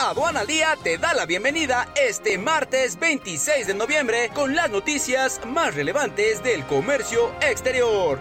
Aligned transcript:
Aduana 0.00 0.40
al 0.40 0.46
Día 0.46 0.78
te 0.82 0.96
da 0.96 1.12
la 1.12 1.26
bienvenida 1.26 1.86
este 1.94 2.38
martes 2.38 2.98
26 2.98 3.66
de 3.66 3.74
noviembre 3.74 4.30
con 4.32 4.56
las 4.56 4.70
noticias 4.70 5.42
más 5.46 5.74
relevantes 5.74 6.42
del 6.42 6.64
comercio 6.64 7.30
exterior. 7.42 8.18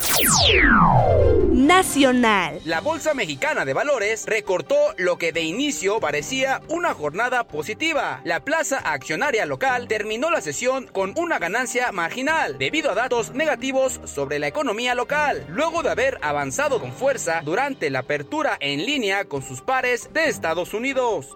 Nacional. 1.52 2.60
La 2.66 2.82
Bolsa 2.82 3.14
Mexicana 3.14 3.64
de 3.64 3.74
Valores 3.74 4.26
recortó 4.26 4.76
lo 4.98 5.18
que 5.18 5.32
de 5.32 5.42
inicio 5.42 6.02
parecía 6.02 6.62
una 6.68 6.94
jornada 6.94 7.46
positiva. 7.46 8.20
La 8.26 8.42
plaza 8.42 8.80
accionaria 8.80 9.46
local 9.46 9.88
terminó 9.88 10.30
la 10.30 10.42
sesión 10.42 10.88
con 10.88 11.14
una 11.18 11.40
ganancia 11.40 11.94
marginal 11.94 12.58
debido 12.58 12.92
a 12.92 12.96
datos 12.96 13.32
negativos 13.32 14.02
sobre 14.04 14.38
la 14.40 14.48
economía 14.48 14.96
local, 14.96 15.46
luego 15.50 15.82
de 15.82 15.92
haber 15.92 16.18
avanzado 16.22 16.82
con 16.82 16.92
fuerza 16.92 17.42
durante 17.44 17.90
la 17.90 18.00
apertura 18.00 18.58
en 18.60 18.86
línea 18.86 19.26
con 19.26 19.42
sus 19.42 19.62
pares 19.62 20.10
de 20.14 20.28
Estados 20.28 20.74
Unidos. 20.74 21.28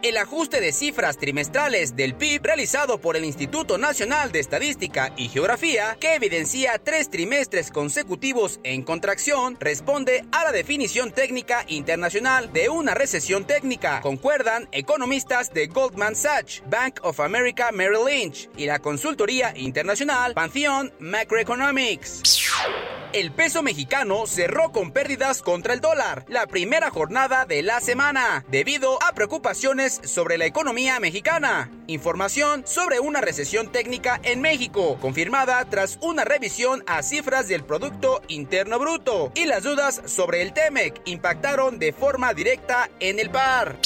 El 0.00 0.16
ajuste 0.16 0.60
de 0.60 0.72
cifras 0.72 1.18
trimestrales 1.18 1.96
del 1.96 2.14
PIB 2.14 2.44
realizado 2.44 3.00
por 3.00 3.16
el 3.16 3.24
Instituto 3.24 3.78
Nacional 3.78 4.30
de 4.30 4.38
Estadística 4.38 5.12
y 5.16 5.28
Geografía, 5.28 5.96
que 5.98 6.14
evidencia 6.14 6.78
tres 6.78 7.10
trimestres 7.10 7.72
consecutivos 7.72 8.60
en 8.62 8.82
contracción, 8.82 9.56
responde 9.58 10.24
a 10.30 10.44
la 10.44 10.52
definición 10.52 11.10
técnica 11.10 11.64
internacional 11.66 12.52
de 12.52 12.68
una 12.68 12.94
recesión 12.94 13.44
técnica, 13.44 14.00
concuerdan 14.00 14.68
economistas 14.70 15.52
de 15.52 15.66
Goldman 15.66 16.14
Sachs, 16.14 16.62
Bank 16.70 17.00
of 17.02 17.18
America 17.18 17.72
Merrill 17.72 18.06
Lynch 18.06 18.48
y 18.56 18.66
la 18.66 18.78
consultoría 18.78 19.52
internacional 19.56 20.32
Pantheon 20.32 20.92
Macroeconomics. 21.00 22.22
El 23.14 23.32
peso 23.32 23.62
mexicano 23.62 24.26
cerró 24.26 24.70
con 24.70 24.92
pérdidas 24.92 25.40
contra 25.40 25.72
el 25.72 25.80
dólar 25.80 26.26
la 26.28 26.46
primera 26.46 26.90
jornada 26.90 27.46
de 27.46 27.62
la 27.62 27.80
semana, 27.80 28.44
debido 28.48 29.02
a 29.02 29.14
preocupaciones 29.14 29.98
sobre 30.04 30.36
la 30.36 30.44
economía 30.44 31.00
mexicana. 31.00 31.70
Información 31.86 32.66
sobre 32.66 33.00
una 33.00 33.22
recesión 33.22 33.72
técnica 33.72 34.20
en 34.24 34.42
México, 34.42 34.98
confirmada 35.00 35.64
tras 35.70 35.98
una 36.02 36.24
revisión 36.24 36.84
a 36.86 37.02
cifras 37.02 37.48
del 37.48 37.64
Producto 37.64 38.20
Interno 38.28 38.78
Bruto. 38.78 39.32
Y 39.34 39.46
las 39.46 39.62
dudas 39.62 40.02
sobre 40.04 40.42
el 40.42 40.52
TEMEC 40.52 41.00
impactaron 41.06 41.78
de 41.78 41.94
forma 41.94 42.34
directa 42.34 42.90
en 43.00 43.18
el 43.18 43.30
par. 43.30 43.78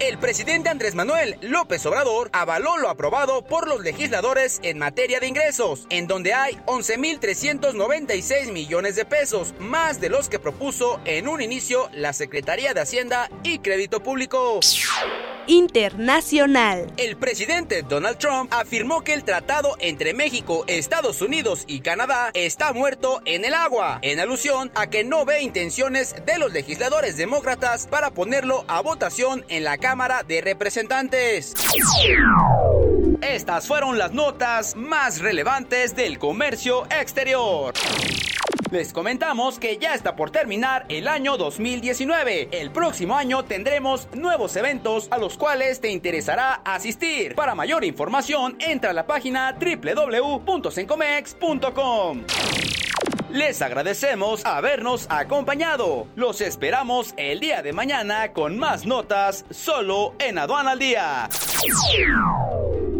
El 0.00 0.18
presidente 0.18 0.68
Andrés 0.68 0.94
Manuel 0.94 1.36
López 1.40 1.84
Obrador 1.86 2.28
avaló 2.32 2.76
lo 2.78 2.88
aprobado 2.88 3.42
por 3.44 3.68
los 3.68 3.80
legisladores 3.80 4.58
en 4.62 4.78
materia 4.78 5.20
de 5.20 5.28
ingresos, 5.28 5.86
en 5.88 6.06
donde 6.06 6.34
hay 6.34 6.54
11.396 6.66 8.50
millones 8.50 8.96
de 8.96 9.04
pesos, 9.04 9.54
más 9.58 10.00
de 10.00 10.08
los 10.08 10.28
que 10.28 10.38
propuso 10.38 11.00
en 11.04 11.28
un 11.28 11.40
inicio 11.40 11.88
la 11.92 12.12
Secretaría 12.12 12.74
de 12.74 12.80
Hacienda 12.80 13.30
y 13.42 13.60
Crédito 13.60 14.02
Público. 14.02 14.60
Internacional. 15.46 16.92
El 16.96 17.16
presidente 17.16 17.82
Donald 17.82 18.18
Trump 18.18 18.52
afirmó 18.52 19.02
que 19.02 19.14
el 19.14 19.24
tratado 19.24 19.76
entre 19.80 20.14
México, 20.14 20.64
Estados 20.66 21.22
Unidos 21.22 21.64
y 21.66 21.80
Canadá 21.80 22.30
está 22.34 22.72
muerto 22.72 23.20
en 23.24 23.44
el 23.44 23.54
agua, 23.54 23.98
en 24.02 24.20
alusión 24.20 24.70
a 24.74 24.88
que 24.88 25.04
no 25.04 25.24
ve 25.24 25.42
intenciones 25.42 26.14
de 26.24 26.38
los 26.38 26.52
legisladores 26.52 27.16
demócratas 27.16 27.86
para 27.86 28.10
ponerlo 28.10 28.64
a 28.68 28.80
votación 28.80 29.44
en 29.48 29.64
la 29.64 29.78
Cámara 29.78 30.22
de 30.22 30.40
Representantes. 30.40 31.54
Estas 33.20 33.66
fueron 33.66 33.98
las 33.98 34.12
notas 34.12 34.76
más 34.76 35.20
relevantes 35.20 35.96
del 35.96 36.18
comercio 36.18 36.84
exterior. 36.86 37.74
Les 38.70 38.92
comentamos 38.92 39.58
que 39.58 39.78
ya 39.78 39.94
está 39.94 40.16
por 40.16 40.30
terminar 40.30 40.84
el 40.88 41.06
año 41.06 41.36
2019. 41.36 42.48
El 42.50 42.72
próximo 42.72 43.16
año 43.16 43.44
tendremos 43.44 44.08
nuevos 44.14 44.56
eventos 44.56 45.08
a 45.10 45.18
los 45.18 45.36
cuales 45.36 45.80
te 45.80 45.90
interesará 45.90 46.62
asistir. 46.64 47.34
Para 47.34 47.54
mayor 47.54 47.84
información, 47.84 48.56
entra 48.58 48.90
a 48.90 48.94
la 48.94 49.06
página 49.06 49.56
www.sencomex.com. 49.58 52.24
Les 53.30 53.62
agradecemos 53.62 54.46
habernos 54.46 55.06
acompañado. 55.10 56.06
Los 56.14 56.40
esperamos 56.40 57.14
el 57.16 57.40
día 57.40 57.62
de 57.62 57.72
mañana 57.72 58.32
con 58.32 58.56
más 58.58 58.86
notas 58.86 59.44
solo 59.50 60.14
en 60.20 60.38
Aduana 60.38 60.70
al 60.72 60.78
Día. 60.78 61.28